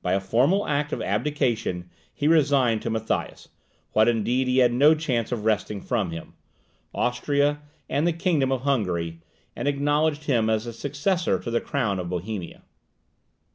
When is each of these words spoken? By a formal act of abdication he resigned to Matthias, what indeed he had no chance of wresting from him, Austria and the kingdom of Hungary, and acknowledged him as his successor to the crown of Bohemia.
By 0.00 0.14
a 0.14 0.20
formal 0.20 0.66
act 0.66 0.94
of 0.94 1.02
abdication 1.02 1.90
he 2.14 2.26
resigned 2.26 2.80
to 2.80 2.88
Matthias, 2.88 3.50
what 3.92 4.08
indeed 4.08 4.48
he 4.48 4.60
had 4.60 4.72
no 4.72 4.94
chance 4.94 5.30
of 5.30 5.44
wresting 5.44 5.82
from 5.82 6.10
him, 6.10 6.32
Austria 6.94 7.60
and 7.86 8.06
the 8.06 8.14
kingdom 8.14 8.50
of 8.50 8.62
Hungary, 8.62 9.20
and 9.54 9.68
acknowledged 9.68 10.24
him 10.24 10.48
as 10.48 10.64
his 10.64 10.78
successor 10.78 11.38
to 11.40 11.50
the 11.50 11.60
crown 11.60 11.98
of 11.98 12.08
Bohemia. 12.08 12.62